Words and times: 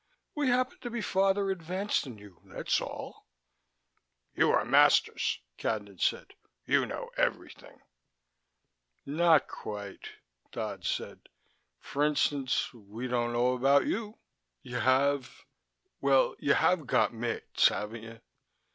We 0.33 0.47
happen 0.47 0.79
to 0.79 0.89
be 0.89 0.99
farther 1.01 1.51
advanced 1.51 2.05
than 2.05 2.17
you, 2.17 2.41
that's 2.45 2.81
all." 2.81 3.27
"You 4.33 4.49
are 4.49 4.65
masters," 4.65 5.41
Cadnan 5.59 5.99
said. 6.01 6.33
"You 6.65 6.87
know 6.87 7.11
everything." 7.17 7.83
"Not 9.05 9.47
quite," 9.47 10.09
Dodd 10.51 10.85
said. 10.85 11.29
"For 11.77 12.03
instance, 12.03 12.73
we 12.73 13.07
don't 13.07 13.31
know 13.33 13.53
about 13.53 13.85
you. 13.85 14.17
You 14.63 14.77
have 14.77 15.45
well, 16.01 16.33
you 16.39 16.55
have 16.55 16.87
got 16.87 17.13
mates, 17.13 17.67
haven't 17.67 18.01
you? 18.01 18.21